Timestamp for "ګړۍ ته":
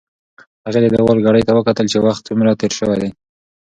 1.25-1.51